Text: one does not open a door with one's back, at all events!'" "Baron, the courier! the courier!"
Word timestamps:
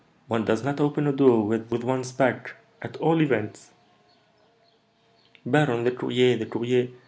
one 0.27 0.43
does 0.43 0.63
not 0.63 0.79
open 0.79 1.05
a 1.05 1.11
door 1.11 1.45
with 1.45 1.83
one's 1.83 2.11
back, 2.11 2.55
at 2.81 2.97
all 2.97 3.21
events!'" 3.21 3.69
"Baron, 5.45 5.83
the 5.83 5.91
courier! 5.91 6.37
the 6.37 6.47
courier!" 6.47 6.87